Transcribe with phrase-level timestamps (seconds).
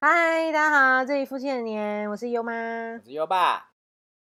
[0.00, 2.98] 嗨，大家好，这里夫妻的年，我是优妈我。
[3.04, 3.72] 是优爸。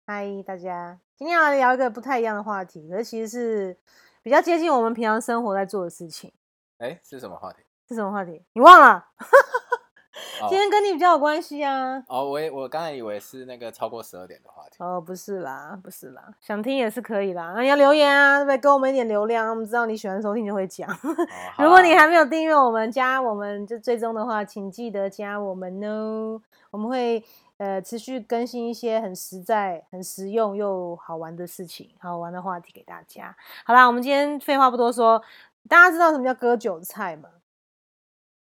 [0.07, 3.77] 嗨，大家，今天要来聊一个不太一样的话题，可是其实是
[4.23, 6.31] 比较接近我们平常生活在做的事情。
[6.77, 7.59] 哎，是什么话题？
[7.89, 8.41] 是什么话题？
[8.53, 9.05] 你忘了？
[10.41, 12.01] 哦今天跟你比较有关系啊。
[12.07, 14.77] 哦，我也我刚才以为是那个超过十二点的话题。
[14.79, 17.53] 哦，不是啦，不是啦，想听也是可以啦。
[17.55, 18.57] 那你要留言啊，对不对？
[18.57, 20.89] 给我们一点流量，我们知道你喜欢收听就会讲。
[20.89, 21.15] 哦
[21.63, 26.41] 如果你啊还没有订阅我们，加我们就追踪的话，请记得加我们哦。
[26.71, 27.23] 我们会
[27.57, 33.35] 呃持续更新一些很实在、很实用又好玩的事情、好玩的话题给大家。
[33.65, 35.21] 好啦，我们今天废话不多说，
[35.69, 37.29] 大家知道什么叫割韭菜吗？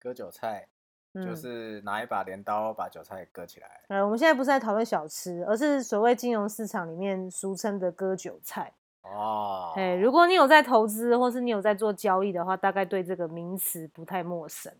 [0.00, 0.66] 割韭菜，
[1.14, 3.80] 就嗯是拿一把镰刀把韭菜割起来。
[3.88, 8.72] 呃，我们现在不是在讨论小吃，而是所谓金融市场里面俗称的割韭菜。
[9.02, 14.72] 哦，哎、如果你有在投资，或是你有在做交易的话，大概对这个名词不太陌生。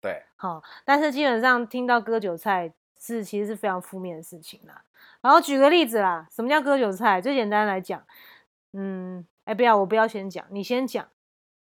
[0.00, 4.82] 对，好，但是基本上听到割韭菜是其实是非常负面的事情啦。
[5.20, 7.20] 然后举个例子啦，什么叫割韭菜？
[7.20, 8.00] 最简单来讲，
[8.72, 11.08] 嗯，哎、不要，我不要先讲，你先讲，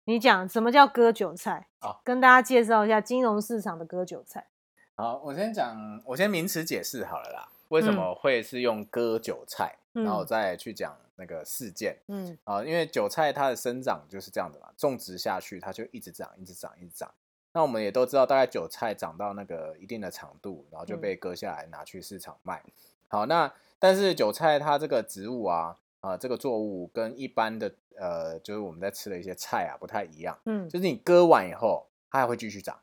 [0.07, 1.67] 你讲什么叫割韭菜？
[1.79, 4.47] 好跟大家介绍一下金融市场的割韭菜。
[4.95, 7.49] 好，我先讲，我先名词解释好了啦。
[7.69, 12.63] 为什嗯么会是用割韭菜，然后嗯再去讲那个事件嗯啊？
[12.63, 17.11] 因为韭菜它的生长就是这样的嘛，种植下去它就一直长，一直长，一直长。
[17.53, 22.61] 那我们也都知道，大概韭菜长到那个一定的长度，然后就嗯被割下来拿去市场卖。
[23.07, 25.77] 好，那但是韭菜它这个植物啊，
[26.11, 32.77] 啊、这个作物跟一般的呃，就是我们在吃的一些菜啊不太一样，嗯就是你割完以后，它还会继续长。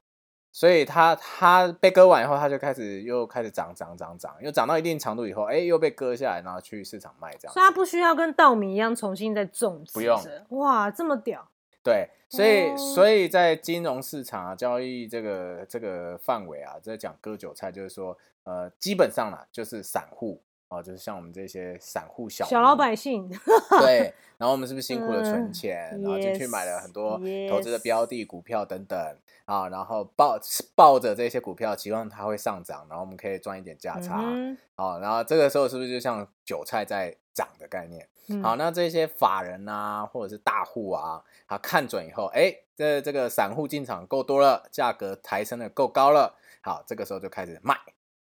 [0.54, 7.54] 所以它它被割完以后，它就开始又开始长长长长，又长到一定长度以后，哎，又被割下来，然后去市场卖这样。
[7.54, 11.48] 所以它不需要跟稻米一样重新再种植，不用哇，这么屌，
[11.82, 20.42] 对，所以、哦所以在金融市场啊，交易这个这个范围啊，在讲割韭菜，就是说，呃，基本上啦，就是散户
[20.78, 23.28] 哦、就是像我们这些散户小小老百姓，
[23.80, 28.98] 对， 然后我们是不是辛苦的存嗯钱，然后进去买了很多投资的标的、股票等等
[29.44, 30.38] 啊，然后抱
[30.74, 38.08] 抱着这些股票，期望它会上涨，然后我们可以赚一点价差嗯啊，然后这个时候是不是就像韭菜在涨的概念？
[38.28, 47.77] 哼好，，那这些法人啊，或者是大户啊，他看准以后，哎，这这个散户进场够多了，价格抬升的够高了，好，这个时候就开始卖，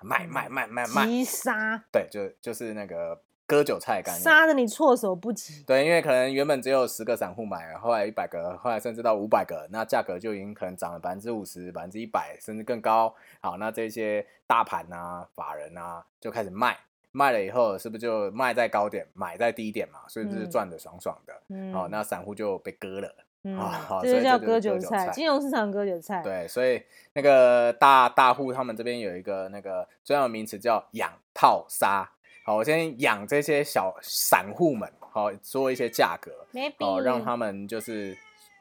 [0.01, 4.21] 卖卖卖卖卖，急杀，对，就就是那个割韭菜的概念。
[4.21, 5.63] 杀的你措手不及。
[5.63, 13.15] 对，因为可能原本只有十个散户买，后来一百个，后来甚至到五百个，那价格就已经可能涨了百分之五十、百分之一百，甚至更高。
[13.41, 16.77] 好，那这些大盘啊、法人啊就开始卖，
[17.11, 20.01] 卖了以后是不是就卖在高点，买在低点嘛？
[20.07, 21.33] 所以就是嗯赚的爽爽的。
[21.49, 23.15] 嗯，好，那散户就被割了。
[23.43, 26.81] 嗯啊好这就叫割韭菜，金融市场割韭菜。，对，所以
[27.13, 32.09] 那个大大户他们这边有一个那个专有名词叫养套杀。
[32.43, 36.31] 好，我先养这些小散户们，好做一些价格，
[36.79, 38.17] 哦，让他们就是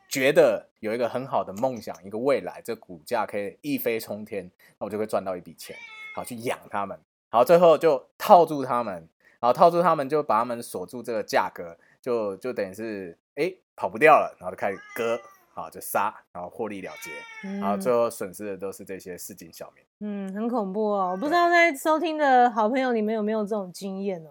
[0.09, 5.77] 觉得有一个很好的梦想，一个未来，这股价可以一飞冲天，那我就会赚到一笔钱，
[6.17, 6.99] 好去养他们，
[7.31, 9.09] 好最后就套住他们，
[9.39, 15.21] 然后套住他们就把他们锁住这个价格，就就等于是哎跑不掉了，然后就开始割，
[15.53, 17.11] 好就杀，然后获利了结，
[17.45, 19.85] 嗯，然后最后损失的都是这些市井小民。
[20.01, 21.11] 嗯，很恐怖哦。
[21.13, 24.31] 我不知道在收听的好朋友，你们有没有这种经验哦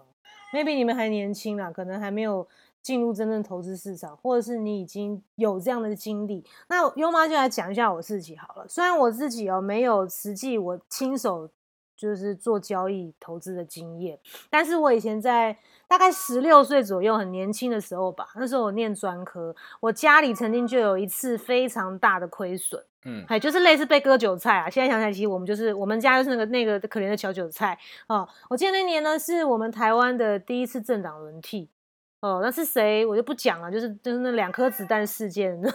[0.52, 2.46] ？maybe 你们还年轻啦，可能还没有
[2.82, 6.44] 进入真正投资市场，或者是你已经有这样的经历。
[6.68, 8.66] 那优妈就来讲一下我自己好了。
[8.68, 11.48] 虽然我自己哦没有实际我亲手
[11.96, 14.18] 就是做交易投资的经验，
[14.50, 15.56] 但是我以前在
[15.88, 22.82] 大概十六岁左右，很年轻的时候吧，那时候我念专科，我家里曾经就有一次非常大的亏损。
[23.08, 24.68] 嗯，还，就是类似被割韭菜啊！
[24.68, 28.28] 现在想起来，其实我们就是我们家就是那个那个可怜的小韭菜哦。
[28.50, 31.70] 我记得那年呢，是我们台湾的第一次政党轮替
[32.26, 32.40] 哦。
[32.42, 35.70] 那是谁我就不讲了，就是就是那两颗子弹事件， 对，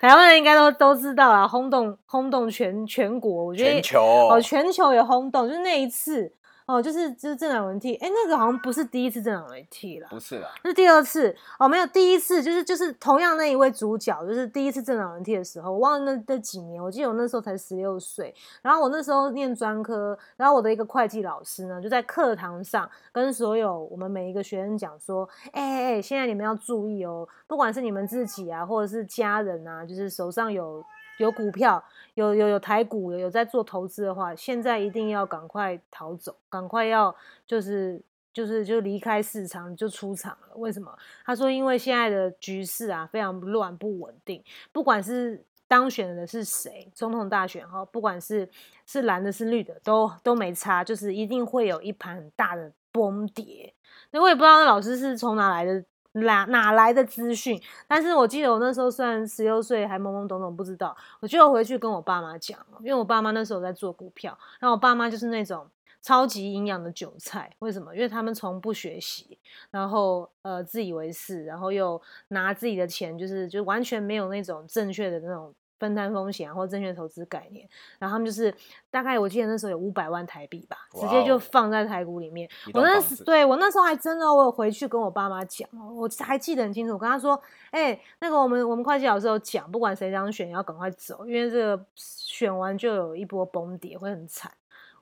[0.00, 4.00] 台湾人应该都都知道啊，轰动轰动全全国，我觉得全球
[4.30, 6.32] 哦，全球也轰动，就是那一次
[6.66, 11.34] 哦，就是就是政党轮替，哎，那个好像不是第一次政党轮替了，不是啦，那是第二次。
[11.60, 30.84] 哦，没有第一次，就是就是同样那一位主角，就是第一次政党轮替的时候，我忘了那那几年，我记得我那时候才十六岁，然后我那时候念专科，然后我的一个会计老师呢，就在课堂上跟所有我们每一个学生讲说，哎哎哎，现在你们要注意哦，不管是你们自己啊，或者是家人啊，就是手上有
[31.18, 31.82] 有股票，
[32.14, 37.14] 有有有台股，有有在做投资的话，现在一定要赶快逃走，赶快要
[37.46, 38.00] 就是
[38.32, 40.56] 就是就离开市场就出场了。
[40.56, 40.96] 为什么？
[41.24, 44.42] 他说因为现在的局势啊非常乱不稳定，
[44.72, 48.48] 不管是当选的是谁，总统大选哈，不管是
[48.86, 53.72] 是蓝的，是绿的，都都没差，就是一定会有一盘很大的崩跌。
[54.10, 55.84] 那我也不知道那老师是从哪来的，
[56.20, 57.60] 哪哪来的资讯。
[57.86, 65.66] 但是我记得我那时候虽然十六岁，还懵懵懂懂不知道，我就回去跟我爸妈讲，因为我爸妈那时候在做股票，然后我爸妈就是那种
[66.02, 67.50] 超级营养的韭菜。
[67.60, 67.94] 为什么？
[67.94, 69.38] 因为他们从不学习，
[69.70, 75.54] 然后呃自以为是，然后又拿自己的钱，就是就完全没有那种正确的那种。
[75.78, 77.68] 分摊风险或证券投资概念，
[77.98, 78.54] 然后他们就是
[78.90, 82.48] 大概我记得那时候有五百万台币吧，直接就放在台股里面。
[82.72, 87.40] 我那时对我那时候还真的，我有回去跟我爸妈讲哦，我还记得很清楚，我跟他说，
[87.70, 94.50] 哎，那个我们我们会计老师有讲，不管谁当选要赶快走，因为这个选完就有一波崩跌，会很惨。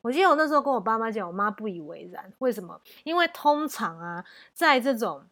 [0.02, 2.78] 我记得我那时候跟我爸妈讲，我妈不以为然，为什么？
[3.04, 5.24] 因为通常啊，在这种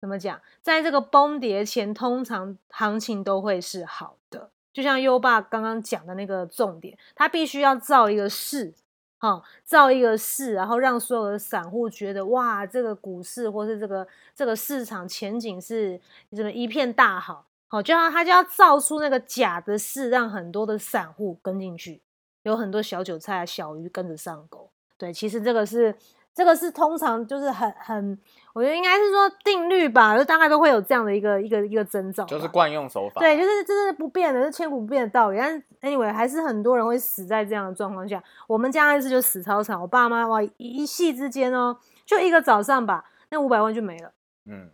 [0.00, 4.50] 怎么讲，在这个崩跌前，通常行情都会是好的。
[4.72, 8.72] 就像优爸刚刚讲的那个重点，他必须要造一个势，
[9.18, 16.00] 哈，造一个势，然后让所有的散户觉得哇，这个股市或是这个这个市场前景是
[16.36, 22.00] 怎么一片大好，好，就要他就要造出那个假的势，让很多的散户跟进去，
[22.44, 24.70] 有很多小韭菜、小鱼跟着上钩。
[24.96, 25.94] 对，其实这个是。
[26.32, 28.18] 这个是通常就是很很，
[28.54, 33.20] 我觉得应该是说定律吧，就大概都会有这样的一个一个一个征兆，就是惯用手法。
[33.20, 35.38] 对，就是这是不变的，是千古不变的道理。
[35.38, 38.22] 但是 anyway，还是很多人会死在这样的状况下。
[38.46, 44.12] 我们家那次就死超惨，我爸妈哇一夕之间哦，就一个早上吧，那五百万就没了。
[44.46, 44.70] 嗯，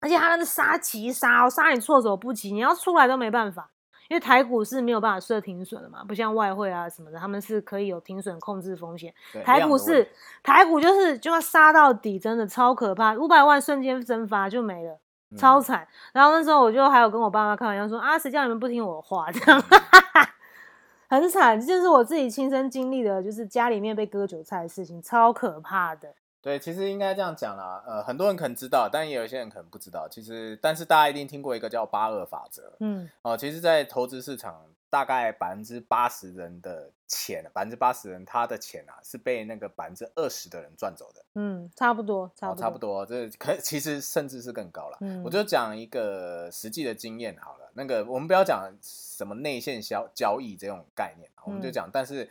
[0.00, 3.70] 而且他那个杀急杀，杀你措手不及，你要出来都没办法。
[4.08, 9.12] 因为台股是没有办法设停损的嘛，不像外汇啊什么的，他们是可以有停损控制风险。
[9.44, 10.06] 台股是
[10.42, 14.98] 台股就是就要杀到底，真的超可怕，五百万瞬间蒸发就没了，
[15.36, 15.86] 超惨。
[16.12, 19.62] 然后那时候我就还有跟我爸妈开玩笑说啊，谁叫你们不听我话，这样
[21.08, 26.14] 很惨，这就是我自己亲身经历的，就是家里面被割韭菜的事情，超可怕的。
[26.44, 30.06] 对，其实应该这样讲啦，呃，很多人可能知道，但也有一些人可能不知道。
[30.06, 41.24] 其实，但是大家一定听过一个叫八二法则，嗯，哦，其实，在投资市场，大概百分之八十人的钱，百分之八十人他的钱啊，是被那个百分之二十的人赚走的。
[41.34, 44.98] 嗯，差不多，差不多，差不多，这可其实甚至是更高了。
[45.00, 52.28] 嗯我就讲一个实际的经验好了，那个我们不要讲什么内线交交易这种概念，我们就讲，但是。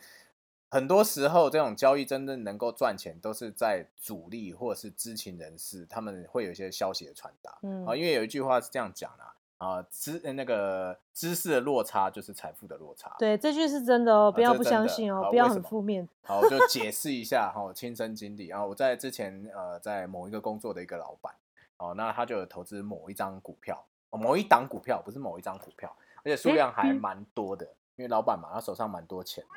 [0.74, 7.56] 很多时候，这种交易真正能够赚钱，都是在主力或者是知情人士，他们会有一些消息的传达。
[7.62, 9.24] 嗯啊，因为有一句话是这样讲的
[9.58, 13.14] 啊，知那个知识的落差就是财富的落差。
[13.20, 16.08] 对，这句是真的哦，不要不相信哦，不要很负面。
[16.24, 21.32] 好，我就解释一下哈，亲身经历啊，我在之前呃，在某一个工作的一个老板
[21.76, 23.80] 哦，那他就有投资某一张股票，
[24.10, 25.94] 某一档股票，不是某一张股票，
[26.24, 29.50] 而且数量还蛮多的，因为老板嘛，他手上蛮多钱的。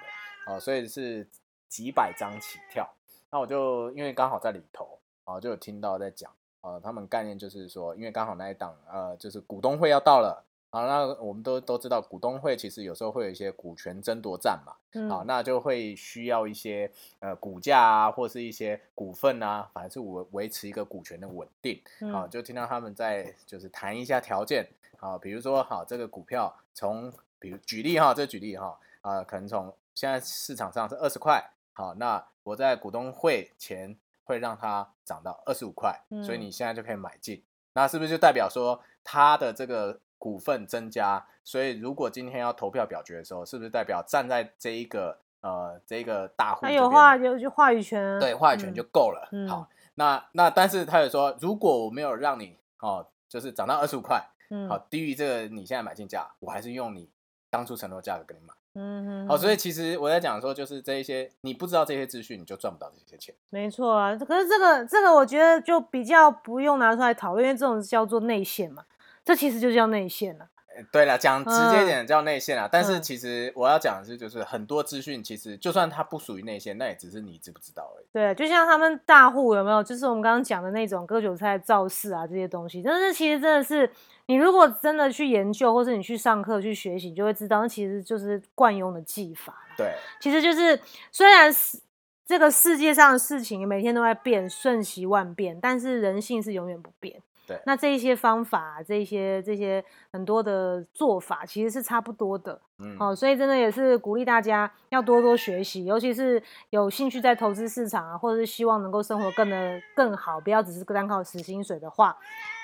[0.47, 1.27] 哦，所以是
[1.67, 2.89] 几百张起跳，
[3.29, 14.73] 那我就因为刚好在里头，啊，就有听到在讲，啊，他们概念就是说，因为刚好那一档，呃，就是股东会要到了，好，那我们都都知道，股东会其实有时候会有一些股权争夺战嘛，
[15.09, 16.89] 好，那就会需要一些
[17.19, 21.81] 呃股价啊，或是一些股份啊，反正是维维持一个股权的稳定，
[22.13, 24.65] 啊，就听到他们在就是谈一下条件，
[24.99, 41.25] 啊，比如说好这个股票从，比如举例哈，这举例哈，啊，可能从现在市场上是二十块，好，那我在股东会前会让它涨到二十五块，所以你现在就可以买进，那是不是就代表说它的这个股份增加？
[41.43, 49.27] 所以如果今天要投票表决的时候，是不是代表站在这一个呃这个大户，他有话有就话语权，对，话语权就够了。
[49.49, 54.23] 好，那那但是他有说，如果我没有让你哦，就是涨到二十五块，
[54.69, 57.09] 好，低于这个你现在买进价，我还是用你
[57.49, 58.53] 当初承诺价格给你买。
[58.79, 63.33] 嗯，好，所以其实我在讲说，就是这一些你不知道这些资讯，你就赚不到这些钱。
[63.49, 68.83] 没错啊，可是这个这个，我觉得就比较不用拿出来讨论，因为这种叫做内线嘛，
[69.25, 70.47] 这其实就叫内线了。
[70.91, 72.69] 对了，讲直接点叫内线啊。
[72.71, 78.05] 但是其实我要讲的是，就是很多资讯其实就算它不属于内线，那也只是你知不知道而已。
[78.11, 83.89] 对，就像他们大户有没有，就是我们刚刚讲的那种割韭菜造势啊这些东西，但是其实真的是。
[84.29, 89.55] 你如果真的去研究，或者你去上课去学习，你就会知道，那其实就是惯用的技法。
[89.77, 90.77] 对，其实就是
[91.13, 91.79] 虽然是
[92.25, 97.21] 这个世界上的事情每天都在变，瞬息万变，但是人性是永远不变。
[97.47, 102.59] 对，那这一些方法，这些这些很多的做法，其实是差不多的。
[102.79, 112.15] 嗯，好，所以真的也是鼓励大家要多多学习，尤其是有兴趣在投资市场啊，或者是希望能够生活更的更好，不要只是单靠死薪水的话，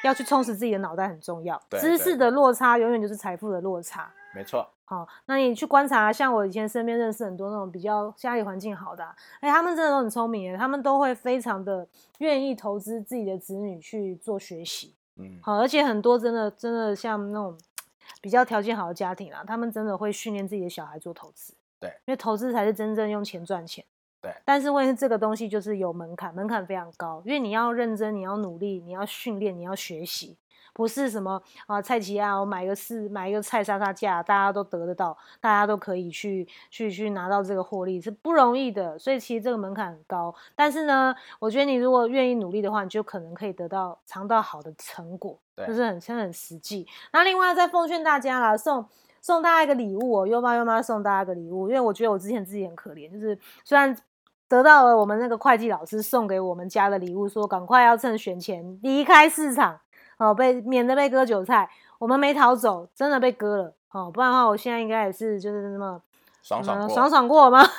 [0.03, 1.59] 要去充实自己的脑袋很重要。
[1.71, 4.11] 知识的落差永远就是财富的落差。
[4.35, 4.67] 没错。
[4.93, 9.03] 好，那你去观察，像我以前身边认识很多那种比较家里环境好的，
[9.39, 11.88] 哎，他们真的都很聪明，他们都会非常的
[12.19, 14.93] 愿意投资自己的子女去做学习。
[15.15, 17.57] 嗯，好，而且很多真的真的像那种
[18.21, 21.55] 比较条件好的家庭啊，他们真的会训练自己的小孩做投资。
[21.79, 23.83] 对，因为投资才是真正用钱赚钱。
[24.21, 30.38] 对，但是问题是这个东西就是有门槛，门槛非常高，因为你要认真，你要努力，你要训练，你要学习，
[30.73, 40.33] 不是什么啊菜奇啊，我买个四买一个菜杀杀价，大家都得得到，大家都可以去去去拿到这个获利是不容易的，所以其实这个门槛很高。
[40.55, 46.87] 但是呢，我觉得你如果愿意努力的话，你就可能可以得到尝到好的成果，就是很很实际。
[47.11, 48.85] 那另外再奉劝大家啦，送。
[49.25, 53.95] 送大家一个礼物哦，优妈优妈送大家一个礼物，因为我觉得我之前自己很可怜，就是虽然
[54.49, 59.79] 得到了我们那个会计老师送给我们家的礼物，说赶快要趁选前离开市场
[60.23, 66.01] 哦，被免得被割韭菜，我们没逃走，真的被割了哦，不然的话我现在应该也是就是那么
[66.41, 67.63] 爽爽爽爽过吗？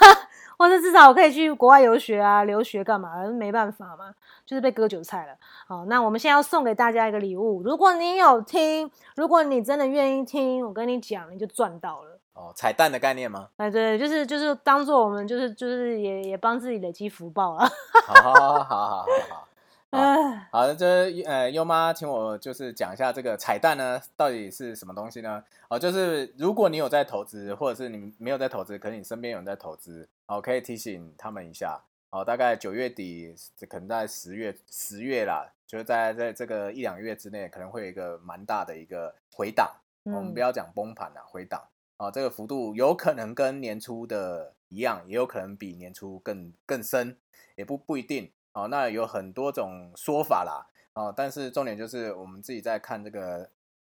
[0.57, 3.27] 或者至少我可以去国外游学啊，留学干嘛？
[3.27, 4.15] 没办法嘛，
[4.47, 5.33] 就是被割韭菜了。
[5.67, 12.21] 好，那我们现在要送给大家一个礼物，如果你有听，如果你真的愿意听，我跟你讲，你就赚到了。
[12.35, 13.49] 哦，彩蛋的概念吗？
[13.57, 17.69] 哎，对，就是就是当做我们就是就是也也帮自己累积福报了。
[18.07, 19.49] 好好好好好好。
[19.95, 25.45] 哎，好的，这呃，优妈请我就是讲一下这个彩蛋呢，到底是什么东西呢？
[25.69, 31.81] 哦，就是如果你有在投资，或者是你没有在投资，可能你身边有人在投资，哦，可以提醒他们一下。
[32.11, 33.35] 哦，大概九月底，
[33.69, 39.69] 可能在十月十月啦，就是在在这个一两月之内，可能会有一个蛮大的一个回档。
[40.05, 41.61] 我们不要讲崩盘啦，回档。
[41.97, 47.17] 哦，这个幅度有可能跟年初的一样，也有可能比年初更更深，
[47.57, 48.31] 也不不一定。
[48.55, 53.51] 哦，那有很多种说法啦，哦，但是重点就是我们自己在看这个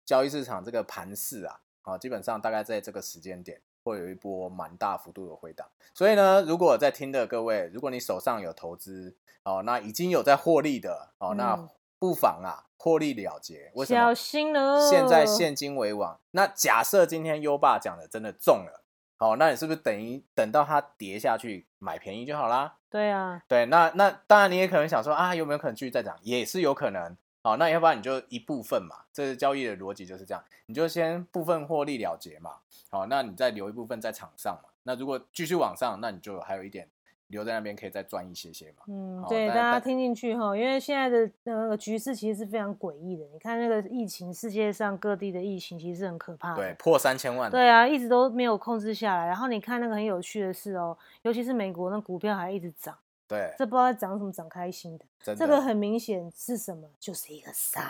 [0.05, 14.01] 交易市场这个盘势啊，啊，基本上大概在这个时间点会有一波蛮大幅度的回档，所以呢，如果在听的各位，如果你手上有投资，哦，那已经有在获利的，哦，那不妨啊获利了结，为什么？
[14.01, 16.19] 小心了，现在现金为王。
[16.31, 18.85] 那假设今天优爸讲的真的中了。
[19.19, 22.77] 好，那你是不是等于等到它跌下去买便宜就好啦？
[22.91, 26.17] 对啊，对，那那当然你也可能想说啊，有没有可能继续再涨？
[26.23, 27.17] 也是有可能。
[27.43, 32.57] 好，那要不然你就一部分嘛，这是交易的逻辑就是这样，你就先部分获利了结嘛。
[32.91, 34.69] 好，那你再留一部分在场上嘛。
[34.83, 36.89] 那如果继续往上，那你就还有一点。
[37.29, 38.85] 留在那边可以再赚一些些嘛？
[38.87, 43.25] 嗯，对，大家听进去哈，因为现在的那个局势其实是非常诡异的。
[43.33, 47.51] 你看那个疫情，世界上各地的疫情其实是很可怕的，对，破三千万。
[47.51, 49.27] 对啊，一直都没有控制下来。
[49.27, 55.05] 然后你看那个很有趣的事哦，尤其是美国那股票还一直涨，对，这不知道在涨什么，涨开心的。
[55.35, 56.89] 这个很明显是什么？
[57.01, 57.83] 就是一个赛，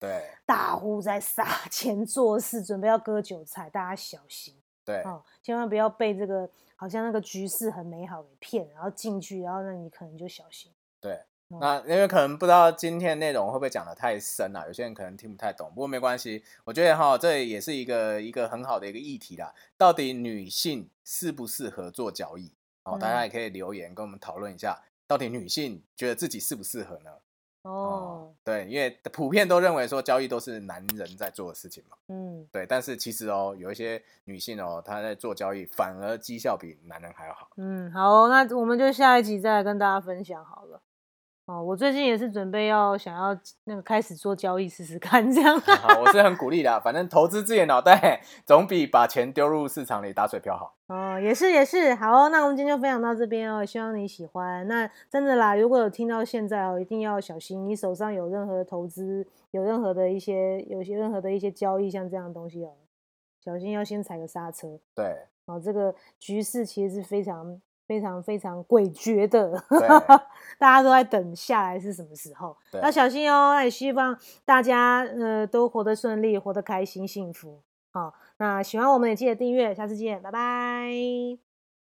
[0.00, 4.54] 对，大户在撒 钱做事，准备要割韭菜，大家小心。
[4.84, 6.48] 对，哦，千万不要被这个。
[6.80, 10.72] 好像那个局势很美好给骗，然后进去，然后那你可能就小心。
[10.98, 15.68] 对，那因为可能不知道今天内容会不会讲的太深了，有些人可能听不太懂。
[15.74, 19.54] 不过没关系，我觉得哈，这也是一个一个很好的一个议题啦。
[19.76, 22.50] 到底女性适不适合做交易？
[22.84, 27.10] 哦，大家也可以留言跟我们讨论一下，到底女性觉得自己适不适合呢？
[27.62, 37.50] 哦，对，因为普遍都认为说交易都是男人在做的事情嘛，嗯，对，但是其实哦，有一些女性哦，她在做交易反而绩效比男人还要好。
[37.56, 40.80] 嗯，好，那我们就下一集再来跟大家分享好了。
[41.46, 45.58] 哦，我最近也是准备要想要那个开始做交易试试看，这样。
[45.58, 50.76] 好，我是很 鼓励的，反正投资自己的脑袋总比把钱丢入市场里打水漂好。
[50.86, 54.64] 哦，也是也是，好，那我们今天就分享到这边哦，希望你喜欢。
[54.68, 62.70] 那真的啦，如果有听到现在哦，一定要小心，你手上有任何投资，有任何的一些，有些任何的一些交易，像这样的东西哦，
[63.44, 64.78] 小心要先踩个刹车。
[64.94, 65.16] 对，
[65.46, 67.60] 哦，这个局势其实是非常。
[67.90, 69.52] 非常非常诡谲的，
[70.56, 72.56] 大家都在等下来是什么时候？
[72.80, 73.52] 要小心哦！
[73.52, 77.60] 那也希望大家呃都活得顺利，活得开心幸福。
[77.90, 81.49] 好，那喜欢我们也记得订阅，下次见，拜拜。